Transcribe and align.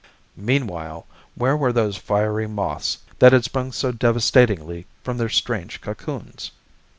Meanwhile, 0.35 1.05
where 1.35 1.55
were 1.55 1.71
those 1.71 1.95
fiery 1.95 2.47
moths 2.47 2.97
that 3.19 3.33
had 3.33 3.43
sprung 3.43 3.71
so 3.71 3.91
devastatingly 3.91 4.87
from 5.03 5.17
their 5.19 5.29
strange 5.29 5.79
cocoons? 5.79 6.49